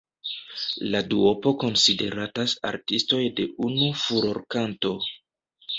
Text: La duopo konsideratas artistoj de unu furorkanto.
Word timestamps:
La 0.95 1.01
duopo 1.11 1.53
konsideratas 1.65 2.57
artistoj 2.73 3.23
de 3.41 3.47
unu 3.69 3.95
furorkanto. 4.07 4.99